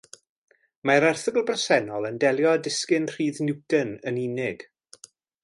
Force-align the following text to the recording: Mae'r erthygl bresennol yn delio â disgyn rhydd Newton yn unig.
Mae'r 0.89 1.05
erthygl 1.09 1.43
bresennol 1.49 2.07
yn 2.09 2.17
delio 2.23 2.49
â 2.61 2.63
disgyn 2.69 3.07
rhydd 3.13 3.43
Newton 3.49 3.93
yn 4.13 4.19
unig. 4.27 4.67